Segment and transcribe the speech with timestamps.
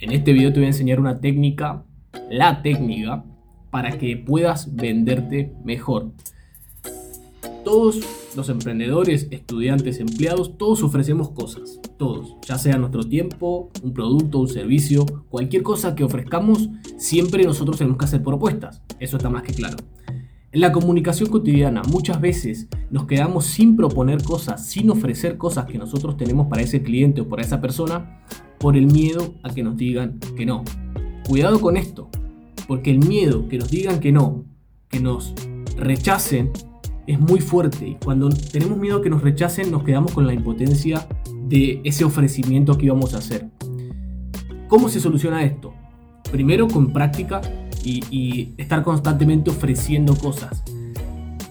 [0.00, 1.82] En este video te voy a enseñar una técnica,
[2.30, 3.24] la técnica,
[3.70, 6.12] para que puedas venderte mejor.
[7.64, 8.00] Todos
[8.36, 14.48] los emprendedores, estudiantes, empleados, todos ofrecemos cosas, todos, ya sea nuestro tiempo, un producto, un
[14.48, 19.52] servicio, cualquier cosa que ofrezcamos, siempre nosotros tenemos que hacer propuestas, eso está más que
[19.52, 19.78] claro.
[20.52, 25.76] En la comunicación cotidiana muchas veces nos quedamos sin proponer cosas, sin ofrecer cosas que
[25.76, 28.22] nosotros tenemos para ese cliente o para esa persona,
[28.58, 30.64] por el miedo a que nos digan que no.
[31.26, 32.08] Cuidado con esto,
[32.66, 34.44] porque el miedo que nos digan que no,
[34.88, 35.34] que nos
[35.76, 36.50] rechacen,
[37.06, 37.88] es muy fuerte.
[37.88, 41.08] Y cuando tenemos miedo a que nos rechacen, nos quedamos con la impotencia
[41.48, 43.48] de ese ofrecimiento que íbamos a hacer.
[44.68, 45.72] ¿Cómo se soluciona esto?
[46.30, 47.40] Primero con práctica
[47.82, 50.62] y, estar constantemente ofreciendo cosas.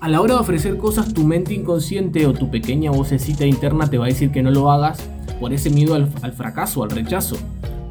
[0.00, 3.98] A la hora de ofrecer cosas, tu mente inconsciente o tu pequeña vocecita interna te
[3.98, 5.06] va a decir que no lo hagas
[5.42, 7.34] por ese miedo al, fracaso, al rechazo.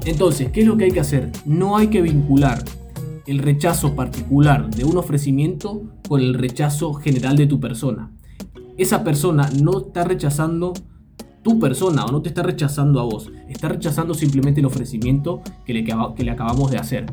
[0.05, 1.33] Entonces, ¿qué es lo que hay que hacer?
[1.45, 2.63] No hay que vincular
[3.27, 8.09] el rechazo particular de un ofrecimiento con el rechazo general de tu persona.
[8.77, 10.71] Esa persona no está rechazando
[11.43, 15.73] tu persona o no te está rechazando a vos, está rechazando simplemente el ofrecimiento que
[15.73, 17.07] le, que le acabamos de hacer.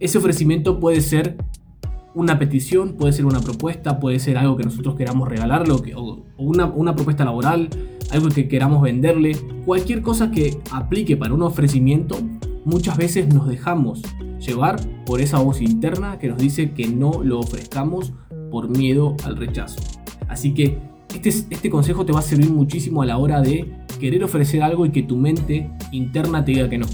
[0.00, 1.36] Ese ofrecimiento puede ser
[2.14, 6.66] una petición, puede ser una propuesta, puede ser algo que nosotros queramos regalarle o, una,
[6.66, 7.68] una, propuesta laboral,
[8.12, 12.18] algo que queramos venderle, cualquier cosa que aplique para un ofrecimiento,
[12.64, 14.02] muchas veces nos dejamos
[14.38, 18.12] llevar por esa voz interna que nos dice que no lo ofrezcamos
[18.50, 19.80] por miedo al rechazo.
[20.28, 20.78] Así que
[21.14, 24.84] este, este consejo te va a servir muchísimo a la hora de querer ofrecer algo
[24.86, 26.86] y que tu mente interna te diga que no.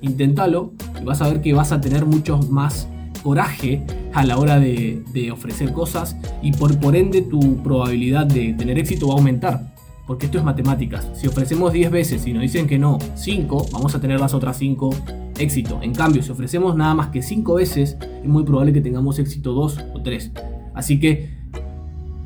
[0.00, 2.88] Inténtalo y vas a ver que vas a tener mucho más
[3.22, 5.02] coraje a la hora de,
[5.32, 9.75] ofrecer cosas y por, por ende tu probabilidad de tener éxito va a aumentar.
[10.06, 11.10] Porque esto es matemáticas.
[11.14, 14.56] Si ofrecemos 10 veces y nos dicen que no 5, vamos a tener las otras
[14.58, 14.90] 5
[15.38, 15.80] éxito.
[15.82, 19.52] En cambio, si ofrecemos nada más que 5 veces, es muy probable que tengamos éxito
[19.52, 20.32] 2 o 3.
[20.74, 21.30] Así que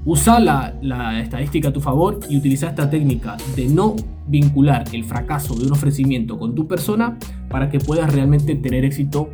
[0.05, 3.97] usa la, la estadística a tu favor y utiliza esta técnica de no
[4.27, 9.29] vincular el fracaso de un ofrecimiento con tu persona para que puedas realmente tener éxito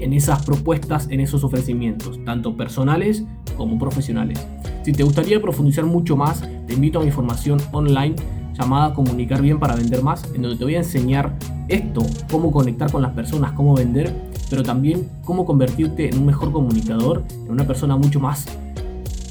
[0.00, 3.24] en esas propuestas, en esos ofrecimientos, tanto personales
[3.56, 4.46] como profesionales.
[4.88, 8.16] Si te gustaría profundizar mucho más, te invito a mi formación online
[8.58, 11.36] llamada Comunicar Bien para Vender Más, en donde te voy a enseñar
[11.68, 12.00] esto,
[12.30, 14.10] cómo conectar con las personas, cómo vender,
[14.48, 18.46] pero también cómo convertirte en un mejor comunicador, en una persona mucho más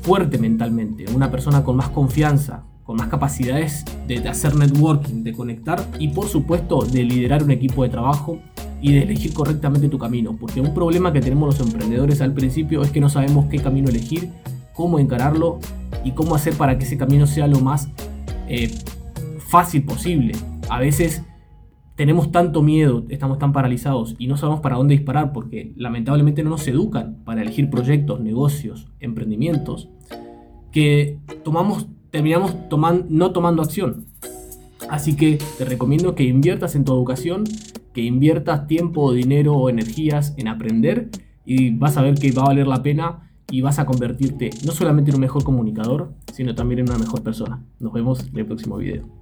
[0.04, 5.84] fuerte mentalmente, una persona con más confianza, con más capacidades de, hacer networking, de conectar
[5.98, 8.38] y por supuesto de liderar un equipo de trabajo
[8.80, 10.38] y de elegir correctamente tu camino.
[10.40, 13.90] Porque un problema que tenemos los emprendedores al principio es que no sabemos qué camino
[13.90, 14.30] elegir,
[14.78, 15.60] cómo encararlo
[16.06, 17.90] y cómo hacer para que ese camino sea lo más
[18.48, 18.72] eh,
[19.40, 20.34] fácil posible.
[20.70, 21.24] A veces
[21.96, 26.52] tenemos tanto miedo, estamos tan paralizados y no sabemos para dónde disparar porque lamentablemente no
[26.52, 29.90] nos educan para elegir proyectos, negocios, emprendimientos,
[30.72, 32.56] que tomamos terminamos
[33.10, 34.06] no tomando acción.
[34.90, 37.46] Así que te recomiendo que inviertas en tu educación,
[37.94, 41.10] que inviertas tiempo, dinero o energías en aprender
[41.46, 44.72] y vas a ver que va a valer la pena y vas a convertirte no
[44.72, 47.64] solamente en un mejor comunicador, sino también en una mejor persona.
[47.80, 49.17] Nos vemos en el próximo video.